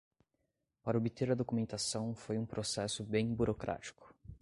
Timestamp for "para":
0.81-0.97